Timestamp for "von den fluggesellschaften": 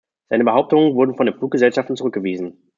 1.13-1.95